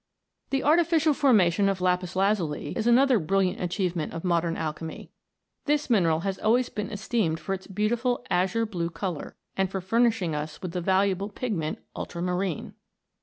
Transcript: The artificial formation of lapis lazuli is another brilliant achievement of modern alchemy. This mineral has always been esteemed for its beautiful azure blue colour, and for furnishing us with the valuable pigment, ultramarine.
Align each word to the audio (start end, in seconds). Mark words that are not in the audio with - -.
The 0.49 0.63
artificial 0.63 1.13
formation 1.13 1.69
of 1.69 1.79
lapis 1.79 2.15
lazuli 2.15 2.73
is 2.75 2.87
another 2.87 3.19
brilliant 3.19 3.61
achievement 3.61 4.13
of 4.13 4.23
modern 4.23 4.57
alchemy. 4.57 5.11
This 5.65 5.91
mineral 5.91 6.21
has 6.21 6.39
always 6.39 6.69
been 6.69 6.89
esteemed 6.89 7.39
for 7.39 7.53
its 7.53 7.67
beautiful 7.67 8.25
azure 8.31 8.65
blue 8.65 8.89
colour, 8.89 9.35
and 9.55 9.69
for 9.69 9.79
furnishing 9.79 10.33
us 10.33 10.59
with 10.59 10.71
the 10.71 10.81
valuable 10.81 11.29
pigment, 11.29 11.83
ultramarine. 11.95 12.73